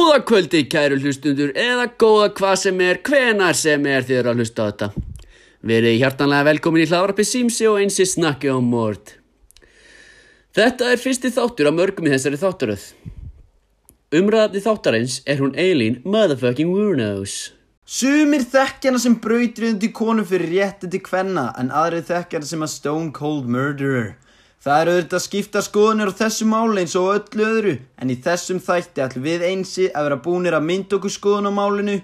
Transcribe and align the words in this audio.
Góða 0.00 0.20
kvöldi 0.24 0.60
kæru 0.72 0.96
hlustundur 0.96 1.50
eða 1.60 1.82
góða 2.00 2.30
hvað 2.38 2.54
sem 2.56 2.78
er, 2.80 2.98
hvenar 3.04 3.56
sem 3.58 3.82
er 3.84 4.06
þið 4.08 4.16
eru 4.16 4.30
að 4.30 4.38
hlusta 4.40 4.64
á 4.64 4.68
þetta. 4.70 4.86
Verið 5.70 5.96
hjartanlega 6.00 6.46
velkomin 6.48 6.84
í 6.86 6.86
hlaðvarpi 6.88 7.26
Simsi 7.28 7.66
og 7.68 7.76
einsi 7.82 8.06
snakki 8.08 8.48
á 8.48 8.56
mord. 8.64 9.12
Þetta 10.56 10.88
er 10.94 11.02
fyrsti 11.02 11.28
þáttur 11.34 11.68
á 11.68 11.72
mörgum 11.76 12.08
í 12.08 12.14
þessari 12.14 12.40
þáttaröð. 12.40 12.86
Umræðandi 14.22 14.64
þáttarins 14.64 15.18
er 15.28 15.44
hún 15.44 15.52
Eileen 15.60 16.00
Motherfucking 16.08 16.72
Wurnos. 16.72 17.36
Sumir 17.84 18.48
þekkjana 18.48 19.02
sem 19.04 19.20
brautriðundi 19.20 19.92
konu 19.92 20.24
fyrir 20.24 20.54
rétti 20.54 20.88
til 20.88 21.04
kvenna 21.04 21.50
en 21.60 21.68
aðrið 21.76 22.08
þekkjana 22.14 22.48
sem 22.54 22.64
að 22.64 22.72
Stone 22.78 23.12
Cold 23.20 23.52
Murderer. 23.52 24.14
Það 24.60 24.78
er 24.80 24.88
auðvitað 24.90 25.16
að 25.16 25.22
skipta 25.24 25.60
skoðunir 25.64 26.10
á 26.12 26.18
þessu 26.18 26.44
máli 26.44 26.82
eins 26.82 26.94
og 27.00 27.06
öllu 27.14 27.44
öðru 27.46 27.70
en 27.96 28.10
í 28.12 28.16
þessum 28.20 28.58
þætti 28.60 29.00
ætlum 29.00 29.22
við 29.24 29.44
einsi 29.48 29.86
að 29.88 30.04
vera 30.06 30.18
búnir 30.26 30.56
að 30.58 30.66
mynda 30.66 30.98
okkur 30.98 31.14
skoðun 31.14 31.48
á 31.48 31.52
málinu 31.56 31.94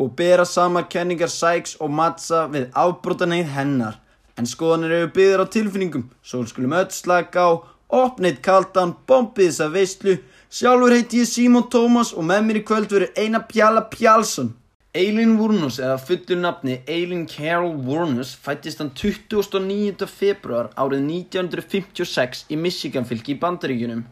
og 0.00 0.14
bera 0.16 0.46
sama 0.48 0.86
kenningar 0.88 1.28
Sykes 1.28 1.76
og 1.76 1.92
Matza 1.92 2.46
við 2.54 2.70
afbrotaneið 2.72 3.52
hennar. 3.58 4.00
En 4.40 4.48
skoðunir 4.48 4.94
eru 4.96 5.12
byggðar 5.12 5.44
á 5.44 5.52
tilfinningum, 5.58 6.08
svo 6.24 6.40
skulum 6.48 6.72
öll 6.80 6.88
slaka 6.96 7.44
á, 7.44 7.50
opneitt 7.92 8.40
kaldan, 8.40 8.96
bombið 9.04 9.50
þessa 9.50 9.68
veistlu, 9.76 10.16
sjálfur 10.48 10.96
heiti 10.96 11.20
ég 11.20 11.28
Simon 11.28 11.68
Thomas 11.68 12.14
og 12.16 12.24
með 12.32 12.48
mér 12.48 12.62
í 12.62 12.64
kvöld 12.64 12.96
verður 12.96 13.12
Einar 13.12 13.44
Pjalla 13.52 13.84
Pjálsson. 13.92 14.54
Eileen 14.96 15.34
Wuornos 15.36 15.76
eða 15.76 15.98
fullur 16.00 16.38
nafni 16.40 16.78
Eileen 16.88 17.26
Carol 17.28 17.74
Wuornos 17.84 18.30
fættist 18.40 18.78
hann 18.80 18.94
29. 18.96 20.06
februar 20.08 20.70
árið 20.72 21.02
1956 21.04 22.46
í 22.48 22.56
Michigan 22.56 23.04
fylki 23.04 23.34
í 23.34 23.40
Bandaríkjunum. 23.42 24.06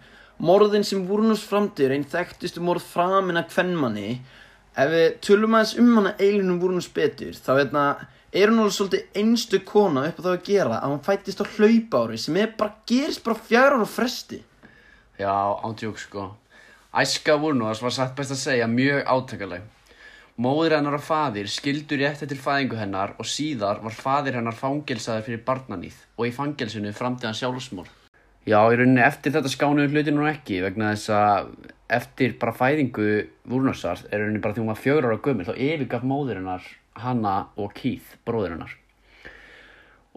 Morðin 0.45 0.83
sem 0.84 1.07
Wuornos 1.09 1.47
framtíður 1.48 1.95
einn 1.95 2.05
þekktustu 2.12 2.60
morð 2.60 2.84
framinn 2.84 3.41
að 3.41 3.48
kvennmanni. 3.55 4.10
Ef 4.77 4.93
við 4.93 5.07
tölum 5.24 5.57
aðeins 5.57 5.73
um 5.80 5.88
hana 6.02 6.12
Eileen 6.19 6.59
Wuornos 6.59 6.91
betur 6.98 7.38
þá 7.38 7.48
veitna, 7.63 7.85
er 8.35 8.52
hún 8.52 8.60
alveg 8.66 8.76
svolítið 8.76 9.21
einstu 9.23 9.60
kona 9.65 10.02
upp 10.10 10.21
á 10.21 10.24
það 10.26 10.32
að 10.35 10.48
gera 10.51 10.80
að 10.82 10.93
hún 10.93 11.04
fættist 11.07 11.41
á 11.41 11.46
hlaupári 11.54 12.21
sem 12.21 12.41
bara 12.59 12.74
gerist 12.85 13.24
bara 13.24 13.41
fjara 13.46 13.79
ára 13.79 13.88
fresti. 13.88 14.43
Já, 15.16 15.32
ándjók 15.65 15.96
sko. 16.02 16.35
Æska 16.93 17.38
Wurnos 17.41 17.80
var 17.80 17.96
satt 17.96 18.13
best 18.19 18.37
að 18.37 18.43
segja 18.43 18.69
mjög 18.69 19.01
átakaleg. 19.09 19.73
Móðir 20.35 20.73
hennar 20.74 20.96
og 20.96 21.02
faðir 21.07 21.46
skildur 21.46 22.01
rétti 22.02 22.27
til 22.27 22.38
fæðingu 22.43 22.74
hennar 22.74 23.13
og 23.23 23.27
síðar 23.30 23.79
var 23.85 23.95
faðir 23.95 24.35
hennar 24.41 24.57
fangelsaður 24.59 25.29
fyrir 25.29 25.43
barnanýð 25.46 26.01
og 26.18 26.26
í 26.26 26.32
fangelsinu 26.35 26.91
framtíðan 26.91 27.37
sjálfsmór. 27.38 27.87
Já, 28.43 28.59
í 28.66 28.74
rauninni 28.80 29.04
eftir 29.04 29.30
þetta 29.37 29.52
skánuðu 29.52 29.93
hluti 29.93 30.15
nú 30.16 30.26
ekki 30.26 30.59
vegna 30.65 30.91
þess 30.91 31.13
að 31.15 31.52
eftir 31.95 32.35
bara 32.41 32.57
fæðingu 32.59 33.07
Vúrnarsar 33.46 34.02
er 34.10 34.24
rauninni 34.24 34.43
bara 34.43 34.57
því 34.57 34.65
hún 34.65 34.73
var 34.73 34.80
fjögur 34.82 35.07
ára 35.07 35.23
gömul 35.23 35.46
þá 35.46 35.54
yfirgaf 35.54 36.02
móðir 36.10 36.41
hennar 36.41 36.66
Hanna 37.04 37.37
og 37.54 37.71
Keith, 37.79 38.16
bróðir 38.26 38.57
hennar. 38.57 38.74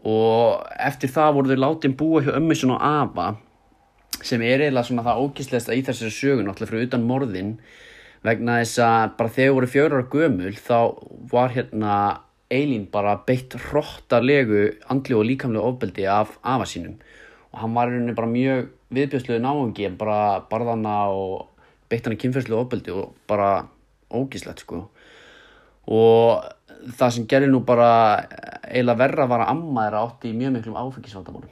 Og 0.02 0.66
eftir 0.82 1.14
það 1.14 1.36
voru 1.38 1.54
þau 1.54 1.62
látið 1.62 1.98
búa 2.00 2.24
hjá 2.26 2.34
ömmissun 2.40 2.74
og 2.74 2.82
afa 2.82 3.36
sem 4.26 4.42
er 4.42 4.66
eiginlega 4.66 4.90
svona 4.90 5.06
það 5.06 5.22
ókýrslegasta 5.28 5.78
í 5.78 5.86
þessari 5.86 6.18
sögun 6.18 6.50
alltaf 6.50 6.72
fyrir 6.72 6.90
utan 6.90 7.06
morðin 7.06 7.60
vegna 8.26 8.62
þess 8.62 8.80
að 8.86 9.12
bara 9.20 9.34
þegar 9.36 9.58
voru 9.58 9.84
ára 9.84 10.08
gömul 10.14 10.56
þá 10.58 10.80
var 11.32 11.54
hérna 11.56 11.98
Eileen 12.48 12.86
bara 12.88 13.18
beitt 13.28 13.58
hróttarlegu 13.60 14.78
andli 14.88 15.16
og 15.18 15.26
líkamlega 15.28 15.68
ofbeldi 15.68 16.06
af 16.08 16.38
afa 16.44 16.66
sínum. 16.66 16.96
Og 17.52 17.60
hann 17.60 17.74
var 17.76 17.92
hérna 17.92 18.16
bara 18.16 18.32
mjög 18.32 18.70
viðbjöðsluðu 18.96 19.44
náðungi 19.44 19.90
bara 20.00 20.20
barðana 20.48 20.96
og 21.12 21.50
beitt 21.92 22.08
hann 22.08 22.16
í 22.16 22.22
kynferðsluðu 22.22 22.62
ofbeldi 22.62 22.96
og 22.96 23.18
bara 23.28 23.68
ógíslegt 24.08 24.64
sko. 24.64 24.86
Og 25.92 26.48
það 26.96 27.14
sem 27.18 27.28
gerir 27.28 27.52
nú 27.52 27.62
bara 27.68 28.24
eiginlega 28.64 29.02
verra 29.04 29.28
var 29.28 29.44
að 29.44 29.52
amma 29.52 29.86
þeirra 29.88 30.06
átti 30.08 30.32
í 30.32 30.38
mjög 30.40 30.56
miklum 30.56 30.80
áfengisvandamálum. 30.80 31.52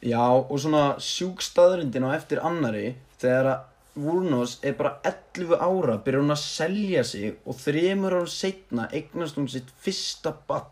Já, 0.00 0.24
og 0.32 0.56
svona 0.60 0.84
sjúk 1.00 1.42
staðrindin 1.44 2.06
á 2.08 2.16
eftir 2.16 2.40
annari 2.44 2.94
þegar 3.20 3.50
að 3.54 3.66
Wurnos 3.98 4.58
er 4.62 4.76
bara 4.78 4.98
11 5.06 5.56
ára, 5.58 5.96
byrjar 6.04 6.22
hún 6.22 6.34
að 6.34 6.42
selja 6.44 7.02
sig 7.06 7.40
og 7.44 7.58
þremur 7.58 8.20
ára 8.20 8.30
setna 8.30 8.86
eignast 8.94 9.38
hún 9.40 9.48
sitt 9.50 9.72
fyrsta 9.82 10.32
bann, 10.46 10.68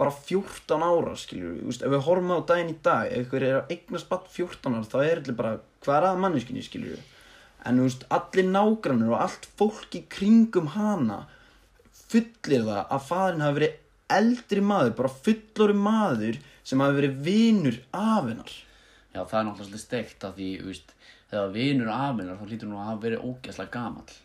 bara 0.00 0.14
14 0.14 0.86
ára, 0.86 1.12
skiljur 1.20 1.58
við, 1.58 1.82
ef 1.84 1.92
við 1.92 2.04
horfum 2.06 2.32
á 2.32 2.40
daginn 2.48 2.72
í 2.72 2.78
dag, 2.82 3.10
ef 3.10 3.26
ykkur 3.26 3.44
er 3.44 3.58
að 3.60 3.74
eignast 3.76 4.08
bann 4.08 4.24
14 4.38 4.78
ára, 4.78 4.88
þá 4.88 4.98
er 5.02 5.20
þetta 5.20 5.36
bara, 5.42 5.52
hvað 5.84 5.98
er 5.98 6.08
að 6.08 6.24
manneskinni, 6.24 6.64
skiljur 6.64 6.96
við, 6.96 7.06
en 7.68 7.80
þú 7.80 7.88
veist, 7.90 8.08
allir 8.18 8.50
nágrannir 8.50 9.12
og 9.12 9.22
allt 9.26 9.48
fólk 9.60 9.98
í 10.00 10.04
kringum 10.16 10.72
hana 10.74 11.24
fullir 12.14 12.64
það 12.64 12.82
að 12.82 13.08
faðurinn 13.08 13.44
hafi 13.44 13.58
verið 13.60 13.80
eldri 14.14 14.62
maður, 14.64 14.94
bara 14.98 15.16
fullori 15.24 15.76
maður 15.76 16.40
sem 16.64 16.80
hafi 16.80 16.98
verið 17.00 17.20
vinur 17.28 17.80
af 17.92 18.28
hennar. 18.28 18.54
Já, 19.14 19.20
það 19.22 19.38
er 19.38 19.46
náttúrulega 19.48 19.80
steikt 19.82 20.26
að 20.26 20.38
því, 20.38 20.48
þú 20.60 20.70
veist, 20.70 20.94
þegar 21.30 21.52
vinur 21.54 21.90
afinnar 21.94 22.38
þá 22.40 22.48
hlýtur 22.48 22.70
nú 22.70 22.80
að 22.80 22.88
hafa 22.88 23.02
verið 23.04 23.26
ógeðslega 23.28 23.74
gamall. 23.76 24.16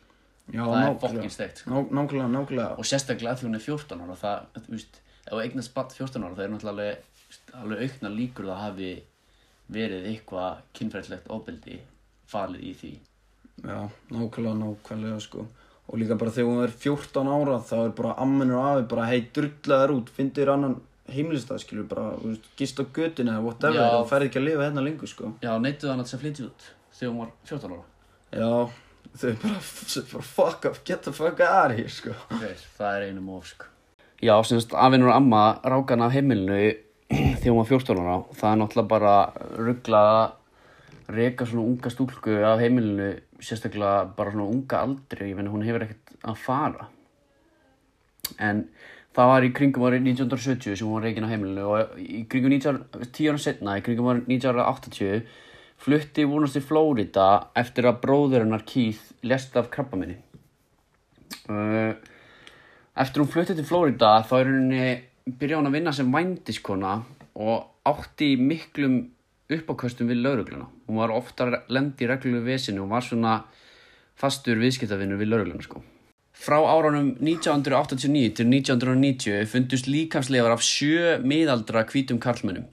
Já, 0.50 0.63
það 0.63 0.79
er 0.79 0.97
fokkin 1.03 1.35
steikt, 1.35 1.61
sko. 1.61 1.69
Ná, 1.69 1.94
nákvæmlega, 2.00 2.31
nákvæmlega. 2.33 2.72
Og 2.81 2.89
sérstaklega 2.89 3.35
að 3.35 3.41
því 3.44 3.47
hún 3.50 3.59
er 3.59 3.66
14 3.67 4.01
ára, 4.01 4.17
það, 4.23 4.47
þú 4.66 4.73
veist, 4.73 5.00
ef 5.29 5.44
eignast 5.44 5.75
barn 5.75 5.94
14 5.94 6.25
ára, 6.25 6.33
það 6.39 6.45
er 6.47 6.51
náttúrulega 6.55 6.89
alveg, 6.89 7.53
alveg 7.61 7.85
aukna 7.85 8.13
líkur 8.16 8.50
það 8.50 8.63
hafi 8.63 8.89
verið 9.69 10.09
eitthvað 10.09 10.66
kynferðslegt 10.79 11.29
ofbeldi 11.38 11.79
falið 12.33 12.66
í 12.66 12.73
því. 12.81 12.94
Já, 13.61 13.79
nákvæmlega, 14.09 14.57
nákvæmlega 14.63 15.21
sko 15.21 15.45
Og 15.89 15.97
líka 15.97 16.17
bara 16.21 16.33
þegar 16.33 16.51
hún 16.51 16.63
er 16.67 16.73
14 16.83 17.29
ára 17.33 17.56
þá 17.66 17.77
er 17.79 17.94
bara 17.97 18.17
amminur 18.21 18.61
afi 18.61 18.83
bara 18.91 19.07
hei 19.09 19.23
drullaður 19.33 19.95
heimilistað 21.14 21.64
skilur 21.64 21.88
bara, 21.92 22.12
þú 22.20 22.34
veist, 22.34 22.50
gist 22.59 22.81
á 22.81 22.84
götinu 22.84 23.34
eða 23.34 23.46
whatever, 23.46 23.80
Já. 23.80 23.90
þá 23.96 24.12
ferði 24.14 24.30
ekki 24.30 24.40
að 24.42 24.47
lifa 24.50 24.68
hérna 24.68 24.86
lengur 24.86 25.12
sko 25.12 25.31
Já, 25.44 25.52
neituðu 25.64 25.92
hann 25.94 26.03
að 26.03 26.14
að 26.14 26.24
flytja 26.25 26.47
út 26.50 26.70
þegar 27.00 27.12
hún 27.14 27.20
var 27.24 27.34
14 27.47 27.74
ára. 27.74 27.84
Já, 28.30 28.52
þau 29.19 29.34
bara, 29.44 29.62
bara 30.14 30.28
fuck 30.30 30.69
up, 30.69 30.80
get 30.86 31.03
the 31.08 31.14
fuck 31.16 31.40
out 31.46 31.72
of 31.72 31.78
here 31.78 31.94
sko 31.94 32.16
Okay, 32.36 32.56
það 32.78 32.98
er 32.98 33.08
einu 33.09 33.24
móf, 33.25 33.52
sko. 33.53 33.69
Já, 34.19 34.36
semst, 34.44 34.74
afinur 34.75 35.14
og 35.14 35.16
amma 35.16 35.44
ráka 35.64 35.96
hann 35.96 36.03
af 36.03 36.12
heimilinu 36.12 36.59
þegar 37.40 37.53
hún 37.53 37.62
var 37.62 37.69
14 37.69 38.02
ára. 38.03 38.18
Það 38.36 38.52
er 38.52 38.59
náttúrulega 38.59 38.92
bara 38.92 39.14
rugglað 39.56 40.09
að 40.18 41.16
reka 41.16 41.48
svona 41.50 41.66
unga 41.66 41.90
stúlku 41.94 42.36
af 42.46 42.59
heimilinu, 42.62 43.08
sérstaklega 43.42 44.03
bara 44.18 44.34
svona 44.36 44.50
unga 44.52 44.81
aldri, 44.84 45.31
ég 45.31 45.40
finna 45.40 45.53
hún 45.53 45.64
hefur 45.66 45.88
ekkert 45.88 46.14
að 46.28 46.42
fara. 46.44 46.90
En 48.38 48.66
það 49.19 49.30
var 49.34 49.46
í 49.46 49.52
kringum 49.56 49.85
árið 49.90 50.06
1970 50.13 50.80
sem 50.80 50.88
hún 50.88 50.96
var 50.96 51.06
reikin 51.09 51.25
á 51.28 51.31
heimilinu 51.34 51.66
og 51.68 51.97
í 52.00 52.22
kringum 52.31 52.53
19, 52.56 52.78
10 53.03 53.31
ára 53.34 53.41
setna, 53.44 53.75
í 53.75 53.84
kringum 53.84 54.07
árið 54.13 54.31
1980, 54.31 55.25
flutti 55.80 56.25
vonast 56.28 56.56
til 56.56 56.63
Flórida 56.63 57.28
eftir 57.59 57.90
að 57.90 58.00
bróður 58.06 58.46
hennar 58.46 58.63
Keith 58.68 59.12
lest 59.28 59.59
af 59.59 59.68
krabbaminni. 59.74 60.16
Uh, 61.50 61.91
eftir 62.96 63.24
hún 63.24 63.31
flutti 63.31 63.57
til 63.57 63.68
Flórida 63.68 64.16
þá 64.24 64.34
er 64.40 64.52
henni 64.53 64.88
byrjaði 65.30 65.59
hún 65.59 65.69
að 65.69 65.78
vinna 65.78 65.96
sem 65.96 66.16
vændiskona 66.16 66.96
og 67.40 67.91
átti 67.91 68.34
miklum 68.40 69.01
uppáköstum 69.51 70.09
við 70.09 70.24
laurugluna. 70.24 70.68
Hún 70.88 71.00
var 71.01 71.12
ofta 71.12 71.51
lendi 71.68 72.06
í 72.06 72.09
reglulegu 72.09 72.47
vesinu 72.47 72.86
og 72.86 72.94
var 72.96 73.06
svona 73.06 73.40
fastur 74.19 74.62
viðskiptavinnur 74.62 75.19
við 75.19 75.34
laurugluna 75.34 75.66
sko. 75.66 75.84
Frá 76.39 76.55
árunum 76.63 77.17
1989 77.19 78.38
til 78.38 78.47
1990 78.47 79.47
fundust 79.51 79.89
líkamsleifar 79.91 80.53
af 80.55 80.61
sjö 80.63 81.17
miðaldra 81.19 81.83
hvítum 81.89 82.19
karlmönnum. 82.23 82.69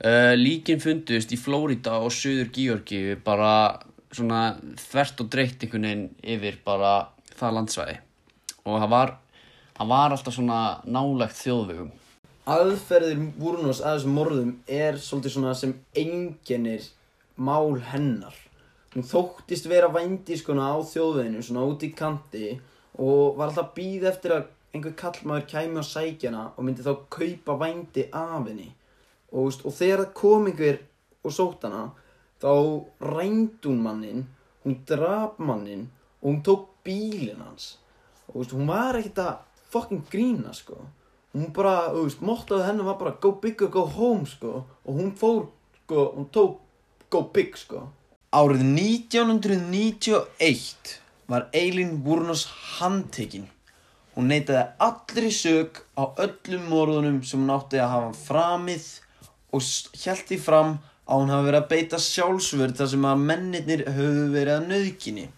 Uh, 0.00 0.32
líkin 0.38 0.80
fundust 0.80 1.34
í 1.34 1.36
Flórida 1.36 1.98
og 2.00 2.14
Suður 2.16 2.48
Georgi 2.54 3.18
bara 3.26 3.76
svona 4.08 4.54
þvert 4.80 5.20
og 5.20 5.28
dreitt 5.34 5.66
einhvern 5.66 5.84
veginn 5.84 6.06
yfir 6.36 6.56
bara 6.64 6.92
það 7.36 7.58
landsvæði. 7.58 7.98
Og 8.64 8.80
það 8.80 8.94
var, 8.94 9.12
það 9.76 9.92
var 9.92 10.16
alltaf 10.16 10.38
svona 10.38 10.62
nálegt 10.88 11.36
þjóðvegum. 11.42 11.92
Aðferðir 12.48 13.20
Wurnos 13.36 13.82
að 13.84 13.98
þessum 13.98 14.16
morðum 14.16 14.54
er 14.64 14.96
svolítið 14.96 15.36
svona 15.36 15.52
sem 15.58 15.76
einkennir 15.92 16.88
mál 17.36 17.76
hennar. 17.92 18.32
Hún 18.96 19.04
þóttist 19.04 19.68
vera 19.68 19.92
vændiskona 19.92 20.72
á 20.72 20.80
þjóðveginu, 20.80 21.44
svona 21.44 21.68
út 21.68 21.84
í 21.84 21.92
kanti 21.92 22.56
og 22.98 23.38
var 23.38 23.48
alltaf 23.48 23.68
að 23.68 23.76
býða 23.78 24.10
eftir 24.12 24.36
að 24.36 24.48
einhver 24.74 24.96
kallmaður 24.98 25.46
kæmi 25.52 25.80
á 25.80 25.84
sækjana 25.86 26.42
og 26.54 26.66
myndi 26.66 26.84
þá 26.84 26.92
kaupa 27.14 27.56
vændi 27.62 28.08
af 28.12 28.48
henni. 28.48 28.72
Og, 29.32 29.54
og 29.64 29.74
þegar 29.74 30.04
það 30.04 30.16
kom 30.18 30.50
einhver 30.50 30.82
og 31.24 31.34
sótt 31.34 31.64
hana 31.68 31.86
þá 32.42 32.52
rændi 33.02 33.70
hún 33.70 33.80
mannin 33.84 34.26
hún 34.68 34.84
drap 34.86 35.38
mannin 35.38 35.90
og 36.22 36.30
hún 36.30 36.42
tók 36.42 36.68
bílinn 36.84 37.40
hans. 37.40 37.78
Og 38.28 38.40
veist, 38.40 38.52
hún 38.52 38.68
var 38.68 38.96
ekkert 38.98 39.18
að 39.18 39.36
fucking 39.72 40.04
grína 40.10 40.52
sko. 40.52 40.76
Hún 41.32 41.52
bara, 41.54 41.92
þú 41.94 42.04
veist, 42.04 42.20
mottaði 42.24 42.66
hennar 42.66 42.84
var 42.90 42.98
bara 43.00 43.16
go 43.20 43.32
big 43.42 43.62
or 43.62 43.70
go 43.72 43.86
home 43.86 44.26
sko. 44.26 44.64
Og 44.84 44.94
hún 44.94 45.12
fór, 45.16 45.46
sko, 45.84 46.12
hún 46.16 46.28
tók 46.32 46.58
go 47.10 47.22
big 47.32 47.56
sko. 47.56 47.88
Árið 48.32 48.62
1991 48.76 51.00
var 51.28 51.48
Eileen 51.52 51.98
Wurnos 52.04 52.46
handtekinn. 52.78 53.48
Hún 54.16 54.30
neitaði 54.32 54.64
allri 54.82 55.30
sög 55.30 55.82
á 55.94 56.08
öllum 56.24 56.64
morðunum 56.72 57.20
sem 57.22 57.42
hún 57.42 57.52
átti 57.54 57.78
að 57.78 57.92
hafa 57.94 58.14
framið 58.24 58.86
og 59.54 59.62
því 59.62 60.38
fram 60.42 60.78
að 61.08 61.20
hún 61.20 61.32
hafi 61.32 61.48
verið 61.48 61.60
að 61.60 61.68
beita 61.72 62.00
sjálfsvörð 62.04 62.80
þar 62.80 62.90
sem 62.92 63.06
að 63.10 63.22
mennirnir 63.30 63.84
höfðu 63.86 64.24
verið 64.32 64.54
að 64.56 64.66
nöðginni. 64.72 65.28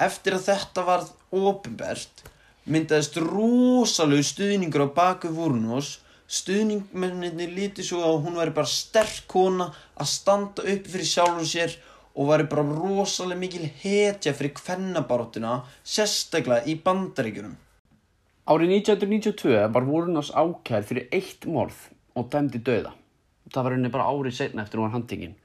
Eftir 0.00 0.36
að 0.36 0.46
þetta 0.50 0.84
varð 0.86 1.14
ofinbert 1.30 2.22
myndaðist 2.70 3.18
rosalegu 3.24 4.26
stuðningur 4.26 4.86
á 4.86 4.88
baku 4.94 5.32
Vúrnós. 5.34 5.98
Stuðningmennirnir 6.30 7.50
líti 7.50 7.82
svo 7.82 8.04
að 8.06 8.20
hún 8.26 8.36
væri 8.38 8.52
bara 8.54 8.70
sterk 8.70 9.24
kona 9.30 9.72
að 9.98 10.10
standa 10.12 10.62
upp 10.62 10.84
fyrir 10.92 11.08
sjálfum 11.10 11.48
sér 11.48 11.74
og 11.74 11.89
væri 12.16 12.46
bara 12.50 12.64
rosalega 12.66 13.38
mikil 13.38 13.66
hetja 13.82 14.32
fyrir 14.34 14.54
kvennabaróttuna, 14.58 15.60
sérstaklega 15.84 16.66
í 16.66 16.74
bandaríkjunum. 16.82 17.54
Árið 18.50 18.72
1992 18.80 19.68
var 19.70 19.84
Vúrnás 19.86 20.32
ákær 20.34 20.82
fyrir 20.88 21.06
eitt 21.14 21.46
morð 21.46 21.76
og 22.18 22.30
dæmdi 22.32 22.58
döða. 22.66 22.96
Það 23.50 23.66
var 23.66 23.76
henni 23.76 23.92
bara 23.94 24.08
árið 24.10 24.36
setna 24.40 24.64
eftir 24.64 24.80
hún 24.80 24.88
var 24.88 24.96
handtingin. 24.96 25.36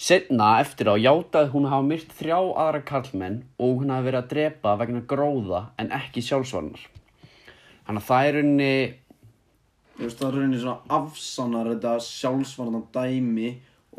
Setna 0.00 0.54
eftir 0.62 0.88
á 0.88 0.96
játaði 0.96 1.52
hún 1.52 1.68
hafa 1.68 1.84
myrt 1.84 2.14
þrjá 2.16 2.38
aðra 2.38 2.80
karlmenn 2.88 3.42
og 3.60 3.82
hún 3.82 3.92
hafi 3.92 4.08
verið 4.08 4.22
að 4.22 4.30
drepa 4.32 4.76
vegna 4.80 5.02
gróða 5.12 5.60
en 5.76 5.92
ekki 5.92 6.24
sjálfsvarnar. 6.24 6.86
Þannig 7.84 8.00
að 8.00 8.08
það 8.08 8.28
er 8.30 8.38
henni, 8.40 8.74
það 10.00 10.24
er 10.30 10.38
rauninni 10.38 10.62
svona 10.62 10.96
afsannar 11.00 11.68
þetta 11.74 11.98
sjálfsvarna 12.06 12.80
dæmi 12.96 13.50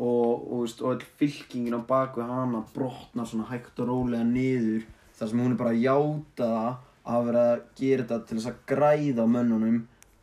og, 0.02 0.46
og, 0.52 0.62
veist, 0.64 0.82
og 0.82 1.04
fylkingin 1.20 1.78
á 1.78 1.80
baku 1.86 2.24
hana 2.26 2.64
brotnar 2.74 3.28
svona 3.28 3.48
hægt 3.50 3.78
og 3.82 3.90
rólega 3.90 4.26
niður 4.26 4.86
þar 5.18 5.30
sem 5.30 5.42
hún 5.42 5.54
er 5.54 5.60
bara 5.60 5.74
að 5.74 5.84
játa 5.84 6.48
það 6.52 6.72
að 7.12 7.26
vera 7.28 7.44
að 7.52 7.64
gera 7.78 8.04
þetta 8.04 8.26
til 8.26 8.38
þess 8.38 8.50
að 8.50 8.62
græða 8.72 9.26
á 9.26 9.34
mönnunum 9.34 9.78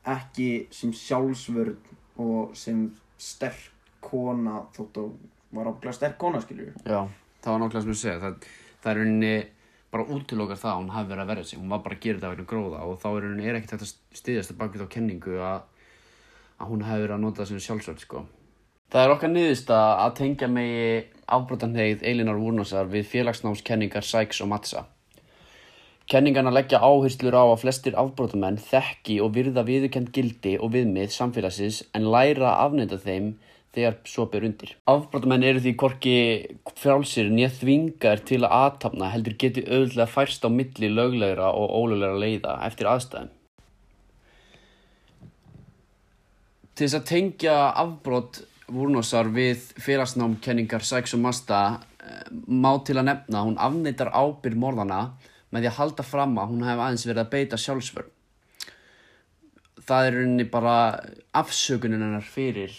ekki 0.10 0.50
sem 0.74 0.92
sjálfsvörn 0.96 1.78
og 2.24 2.56
sem 2.58 2.86
sterk 3.20 3.70
kona 4.04 4.64
þótt 4.76 5.00
að 5.02 5.14
var 5.56 5.70
ákveðlega 5.70 5.98
sterk 5.98 6.20
kona 6.22 6.42
skilju 6.44 6.72
já, 6.86 7.02
það 7.44 7.52
var 7.52 7.64
nákvæmlega 7.64 7.86
sem 7.86 7.94
ég 7.94 8.02
segja, 8.04 8.20
það, 8.24 8.50
það 8.84 8.92
er 8.92 9.02
henni 9.04 9.34
bara 9.90 10.06
útilokar 10.14 10.60
það 10.62 10.72
að 10.72 10.82
hún 10.84 10.92
hafi 10.94 11.10
verið 11.10 11.24
að 11.24 11.32
verja 11.34 11.48
sig, 11.50 11.60
hún 11.60 11.74
var 11.74 11.84
bara 11.86 11.98
að 11.98 12.04
gera 12.06 12.20
þetta 12.20 12.34
vegna 12.34 12.50
gróða 12.52 12.82
og 12.86 13.00
þá 13.02 13.08
er 13.10 13.28
henni 13.28 13.48
er 13.48 13.58
ekkert 13.58 13.76
hægt 13.76 13.88
að 13.88 14.20
styðjast 14.20 14.54
að 14.54 14.60
baka 14.60 14.82
þá 14.82 14.92
kenningu 14.96 15.40
að, 15.42 15.64
að 16.60 16.72
hún 16.72 16.86
hafi 16.86 17.06
verið 17.06 17.16
að 17.16 17.24
nota 17.26 17.42
það 17.42 17.52
sem 17.52 17.64
sjálfsvörn 17.66 18.04
sko. 18.04 18.24
Það 18.90 19.04
er 19.04 19.12
okkar 19.14 19.30
niðurst 19.30 19.68
að 19.70 20.14
tengja 20.18 20.48
megi 20.50 20.86
afbrotanhegð 21.30 22.00
Eilinar 22.10 22.40
Vúrnásar 22.42 22.88
við 22.90 23.04
félagsnámskenningar 23.12 24.02
Sykes 24.02 24.42
og 24.42 24.50
Matza. 24.50 24.88
Kenningarna 26.10 26.50
leggja 26.50 26.80
áherslur 26.82 27.38
á 27.38 27.46
að 27.46 27.60
flestir 27.62 28.00
afbrotamenn 28.02 28.58
þekki 28.58 29.20
og 29.22 29.36
virða 29.36 29.62
viðurkend 29.68 30.10
gildi 30.16 30.56
og 30.58 30.74
viðmið 30.74 31.14
samfélagsins 31.14 31.84
en 31.94 32.10
læra 32.10 32.50
að 32.50 32.64
afnenda 32.64 32.98
þeim 33.04 33.30
þegar 33.78 34.00
svo 34.10 34.26
ber 34.34 34.50
undir. 34.50 34.74
Afbrotamenn 34.90 35.46
eru 35.46 35.62
því 35.62 35.78
korki 35.86 36.18
frálsir 36.82 37.30
nýja 37.30 37.54
þvingar 37.60 38.26
til 38.26 38.42
að 38.42 38.56
aðtapna 38.58 39.14
heldur 39.14 39.38
geti 39.38 39.68
auðvitað 39.70 40.14
færst 40.18 40.42
á 40.42 40.50
milli 40.50 40.90
löglegra 40.90 41.54
og 41.54 41.78
ólöglegra 41.78 42.24
leiða 42.26 42.58
eftir 42.66 42.90
aðstæðum. 42.90 43.36
Til 46.74 46.88
þess 46.88 47.04
að 47.04 47.12
tengja 47.14 47.60
afbrot 47.78 48.48
Vúrnosar 48.70 49.30
við 49.34 49.64
félagsnámkenningar 49.82 50.86
Sykes 50.86 51.16
og 51.18 51.24
Masta 51.24 51.62
eh, 52.04 52.30
má 52.48 52.72
til 52.86 53.00
að 53.00 53.10
nefna 53.10 53.42
að 53.42 53.50
hún 53.50 53.60
afneitar 53.66 54.12
ábyrð 54.14 54.60
morðana 54.62 55.02
með 55.50 55.64
því 55.64 55.72
að 55.72 55.80
halda 55.80 56.06
fram 56.06 56.38
að 56.38 56.54
hún 56.54 56.68
hef 56.68 56.84
aðeins 56.84 57.08
verið 57.10 57.24
að 57.24 57.32
beita 57.34 57.60
sjálfsvörn. 57.60 58.14
Það 59.90 60.06
er 60.06 60.18
rauninni 60.20 60.46
bara 60.54 60.76
afsökunin 61.40 62.04
hennar 62.06 62.26
fyrir 62.26 62.76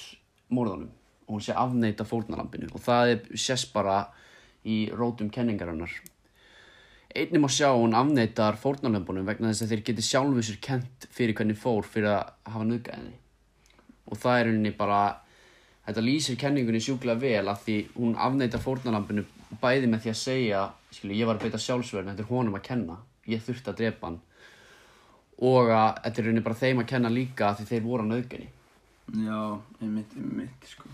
morðanum 0.55 0.93
og 1.27 1.37
hún 1.37 1.45
sé 1.47 1.55
afneita 1.55 2.07
fórnarlampinu 2.07 2.71
og 2.75 2.83
það 2.83 3.17
sérst 3.39 3.73
bara 3.75 4.05
í 4.67 4.85
rótum 4.95 5.31
kenningar 5.33 5.71
hennar. 5.71 5.93
Einnig 7.11 7.43
má 7.43 7.49
sjá 7.51 7.73
hún 7.75 7.95
afneitar 7.99 8.59
fórnarlampunum 8.59 9.27
vegna 9.27 9.51
þess 9.51 9.65
að 9.65 9.73
þeir 9.73 9.83
geti 9.89 10.07
sjálfu 10.07 10.45
sér 10.47 10.59
kent 10.63 11.07
fyrir 11.11 11.35
hvernig 11.39 11.59
fór 11.59 11.87
fyrir 11.87 12.13
að 12.13 12.53
hafa 12.53 12.67
nöðgæðinni. 12.69 13.17
Og 14.11 14.21
það 14.23 14.39
er 14.39 14.47
rauninni 14.47 14.73
bara, 14.79 15.01
þetta 15.87 16.07
lýsir 16.07 16.39
kenningunni 16.41 16.81
sjúklega 16.85 17.21
vel 17.21 17.47
að 17.49 17.63
því 17.67 17.77
hún 17.97 18.17
afneitar 18.17 18.63
fórnarlampinu 18.65 19.27
bæði 19.61 19.91
með 19.91 20.05
því 20.05 20.11
að 20.13 20.19
segja, 20.21 20.65
skilju, 20.95 21.21
ég 21.21 21.31
var 21.31 21.39
að 21.39 21.47
beita 21.47 21.63
sjálfsverðin, 21.63 22.13
þetta 22.13 22.27
er 22.27 22.35
honum 22.35 22.59
að 22.59 22.67
kenna, 22.69 22.99
ég 23.31 23.43
þurfti 23.47 23.73
að 23.73 23.81
drepa 23.83 24.11
hann 24.11 24.21
og 25.41 25.71
að 25.73 26.01
þetta 26.05 26.21
er 26.21 26.27
rauninni 26.27 26.47
bara 26.47 26.61
þeim 26.61 26.83
að 26.83 26.91
kenna 26.91 27.13
líka 27.13 27.53
því 27.57 27.69
þeir 27.71 27.85
voru 27.85 28.05
á 28.05 28.11
nöðgæðinni. 28.11 28.51
Já, 29.25 29.39
einmitt, 29.81 30.13
einmitt, 30.17 30.67
sko. 30.69 30.91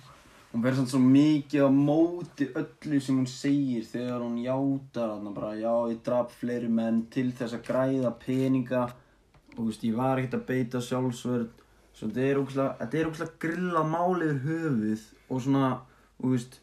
Hún 0.52 0.62
verður 0.64 0.78
svona 0.78 0.92
svo 0.94 1.00
mikið 1.02 1.66
á 1.66 1.70
móti 1.74 2.46
öllu 2.56 3.00
sem 3.02 3.18
hún 3.18 3.28
segir 3.28 3.84
þegar 3.84 4.22
hún 4.22 4.38
játar 4.40 5.10
þarna 5.10 5.32
bara, 5.36 5.50
já, 5.58 5.74
ég 5.90 5.98
draf 6.06 6.38
fleiri 6.38 6.70
menn 6.72 7.02
til 7.12 7.28
þess 7.36 7.58
að 7.58 7.66
græða 7.66 8.14
peninga 8.22 8.84
og, 8.86 9.66
veist, 9.66 9.84
ég 9.84 9.98
var 9.98 10.22
ekkert 10.22 10.38
að 10.38 10.46
beita 10.52 10.82
sjálfsvörð. 10.84 11.50
Svo 11.96 12.10
þetta 12.12 12.98
er 13.00 13.08
ógslag, 13.08 13.34
grilla 13.40 13.82
málið 13.88 14.42
höfuð 14.44 15.04
og 15.32 15.42
svona, 15.42 15.70
þú 16.20 16.32
veist, 16.34 16.58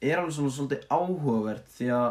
er 0.00 0.22
alveg 0.22 0.36
svolítið 0.56 0.86
áhugavert 0.88 1.66
því 1.76 1.90
að 1.92 2.10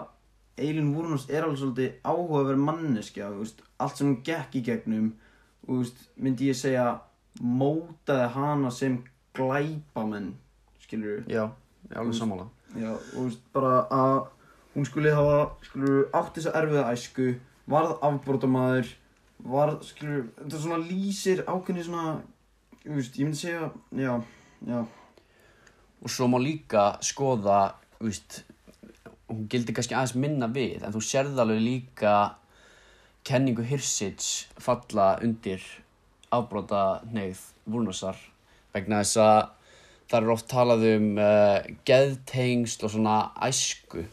Eilin 0.60 0.92
Vúrnars 0.94 1.26
er 1.32 1.48
alveg 1.48 1.62
svolítið 1.64 1.96
áhugaverð 2.06 2.62
manneskja, 2.68 3.32
þú 3.34 3.42
veist, 3.42 3.64
allt 3.82 3.98
sem 3.98 4.10
hún 4.12 4.20
gekk 4.28 4.60
í 4.60 4.64
gegnum, 4.70 5.10
þú 5.66 5.80
veist, 5.82 6.04
myndi 6.20 6.52
ég 6.52 6.60
segja 6.60 6.86
mótaði 7.42 8.30
hana 8.36 8.72
sem 8.74 9.00
glæpamenn 9.38 10.34
skilur 10.84 11.24
Já, 11.30 11.46
ég 11.88 11.94
er 11.94 12.02
alveg 12.02 12.18
sammála. 12.18 12.48
já, 12.76 12.92
og 12.94 13.14
þú 13.16 13.26
veist 13.28 13.46
bara 13.54 13.76
að 13.90 14.18
hún 14.76 14.86
skuli 14.86 15.14
hafa 15.14 15.38
skilur 15.66 16.10
átt 16.14 16.36
þess 16.38 16.50
að 16.52 16.58
erfiða 16.62 16.90
æsku 16.94 17.30
varð 17.70 17.96
afbrótamaður 18.06 18.92
varð 19.50 19.86
skilur 19.88 20.28
þetta 20.38 20.60
svona 20.62 20.82
lýsir 20.84 21.44
ákveðni 21.48 21.86
svona 21.88 22.20
þú 22.20 22.39
veist, 22.86 23.18
ég 23.20 23.28
myndi 23.28 23.40
segja 23.40 23.72
já, 23.92 24.14
já, 24.68 24.86
Og 26.00 26.08
svo 26.08 26.30
má 26.32 26.40
líka 26.40 26.94
skoða, 27.04 27.76
veist, 28.00 28.44
hún 29.28 29.48
gildi 29.52 29.76
kannski 29.76 29.98
aðeins 29.98 30.16
minna 30.16 30.48
við, 30.48 30.84
en 30.84 30.96
þú 30.96 31.02
sérð 31.04 31.42
alveg 31.44 31.60
líka 31.60 32.14
kenningu 33.28 33.66
Hirsits 33.68 34.48
falla 34.58 35.18
undir 35.26 35.64
afbróta 36.32 37.02
neyð 37.12 37.42
Vúrnarsar 37.70 38.18
vegna 38.74 39.02
þess 39.04 39.20
að 39.22 39.40
það 40.10 40.20
er 40.22 40.34
oft 40.34 40.48
talað 40.50 40.86
um 40.96 41.08
uh, 41.22 41.60
geðtengsl 41.86 42.88
og 42.88 42.94
svona 42.96 43.18
æsku. 43.46 44.06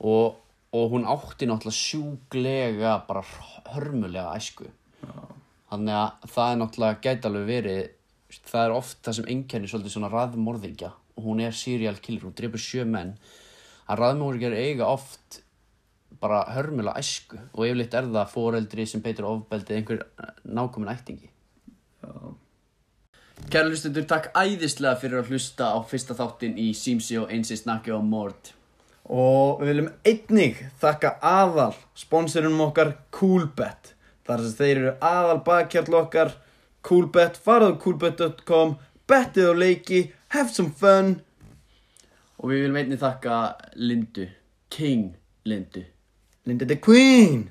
Og, 0.00 0.38
og 0.74 0.92
hún 0.94 1.06
átti 1.06 1.46
náttúrulega 1.46 1.76
sjúglega 1.76 2.96
bara 3.06 3.22
hörmulega 3.74 4.34
æsku. 4.38 4.66
Þannig 5.70 5.96
að 6.00 6.30
það 6.34 6.52
er 6.52 6.60
náttúrulega 6.62 7.02
gæti 7.04 7.28
alveg 7.30 7.50
verið 7.50 7.82
það 8.50 8.64
er 8.64 8.74
oft 8.74 8.98
það 9.04 9.16
sem 9.18 9.30
einkennir 9.34 9.70
svolítið 9.72 9.94
svona 9.96 10.10
raðmorðingja. 10.12 10.90
Og 11.18 11.28
hún 11.28 11.42
er 11.44 11.56
serial 11.56 11.96
killer, 12.02 12.28
hún 12.28 12.36
drefur 12.36 12.62
sjö 12.62 12.86
menn. 12.88 13.16
Að 13.90 14.04
raðmorðingjar 14.04 14.58
eiga 14.58 14.90
oft 14.90 15.40
bara 16.20 16.42
hörmulega 16.52 17.00
æsku 17.00 17.38
og 17.38 17.64
yfirleitt 17.64 17.94
er 17.96 18.08
það 18.12 18.32
foreldri 18.34 18.86
sem 18.86 19.02
beitir 19.02 19.26
ofbeldi 19.28 19.72
eða 19.72 19.80
einhver 19.80 20.30
nákomin 20.44 20.92
ættingi. 20.92 21.30
Kæra 23.50 23.70
hlustundur, 23.70 24.04
takk 24.06 24.28
æðislega 24.36 24.98
fyrir 25.00 25.22
að 25.22 25.32
hlusta 25.32 25.72
á 25.72 25.78
fyrsta 25.88 26.16
þáttin 26.18 26.58
í 26.60 26.70
Símsi 26.76 27.16
og 27.18 27.32
Einsi 27.32 27.56
snakki 27.56 27.94
á 27.94 27.98
Mord 28.04 28.52
og 29.10 29.58
við 29.60 29.72
viljum 29.72 29.88
einnig 30.06 30.60
þakka 30.80 31.16
aðal 31.26 31.72
sponsorum 31.98 32.60
okkar 32.62 32.94
Coolbet. 33.14 33.96
Þar 34.26 34.44
sem 34.44 34.58
þeir 34.60 34.76
eru 34.76 34.92
aðal 35.02 35.40
bakkjarl 35.46 35.96
okkar 36.04 36.36
Coolbet, 36.86 37.38
faraðu 37.44 37.78
coolbet.com 37.82 38.76
bettið 39.10 39.50
á 39.50 39.54
leiki, 39.56 40.02
have 40.34 40.52
some 40.54 40.72
fun. 40.72 41.18
Og 42.40 42.52
við 42.52 42.64
viljum 42.64 42.80
einnig 42.80 43.00
þakka 43.02 43.38
Lindu, 43.76 44.28
King 44.72 45.16
Lindu. 45.44 45.84
Linda 46.46 46.64
the 46.64 46.76
Queen 46.76 47.50